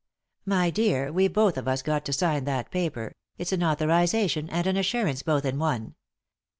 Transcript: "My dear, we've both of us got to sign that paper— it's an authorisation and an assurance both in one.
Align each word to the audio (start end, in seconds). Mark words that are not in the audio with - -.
"My 0.47 0.71
dear, 0.71 1.11
we've 1.13 1.31
both 1.31 1.59
of 1.59 1.67
us 1.67 1.83
got 1.83 2.05
to 2.05 2.11
sign 2.11 2.45
that 2.45 2.71
paper— 2.71 3.13
it's 3.37 3.51
an 3.51 3.61
authorisation 3.61 4.49
and 4.49 4.65
an 4.65 4.75
assurance 4.75 5.21
both 5.21 5.45
in 5.45 5.59
one. 5.59 5.93